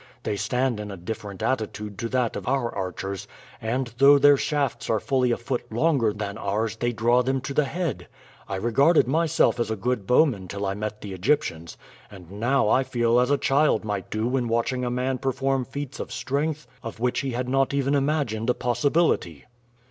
They 0.23 0.35
stand 0.35 0.79
in 0.79 0.89
a 0.89 0.97
different 0.97 1.43
attitude 1.43 1.99
to 1.99 2.09
that 2.09 2.35
of 2.35 2.47
our 2.47 2.73
archers, 2.73 3.27
and 3.61 3.93
though 3.99 4.17
their 4.17 4.35
shafts 4.35 4.89
are 4.89 4.99
fully 4.99 5.29
a 5.31 5.37
foot 5.37 5.71
longer 5.71 6.11
than 6.11 6.39
ours 6.39 6.75
they 6.77 6.91
draw 6.91 7.21
them 7.21 7.39
to 7.41 7.53
the 7.53 7.65
head. 7.65 8.07
I 8.49 8.55
regarded 8.55 9.07
myself 9.07 9.59
as 9.59 9.69
a 9.69 9.75
good 9.75 10.07
bowman 10.07 10.47
till 10.47 10.65
I 10.65 10.73
met 10.73 11.01
the 11.01 11.13
Egyptians, 11.13 11.77
and 12.09 12.31
now 12.31 12.67
I 12.67 12.81
feel 12.81 13.19
as 13.19 13.29
a 13.29 13.37
child 13.37 13.83
might 13.85 14.09
do 14.09 14.27
when 14.27 14.47
watching 14.47 14.83
a 14.83 14.89
man 14.89 15.19
performing 15.19 15.65
feats 15.65 15.99
of 15.99 16.11
strength 16.11 16.65
of 16.81 16.99
which 16.99 17.19
he 17.19 17.33
had 17.33 17.47
not 17.47 17.71
even 17.71 17.93
imagined 17.93 18.49
a 18.49 18.55
possibility." 18.55 19.45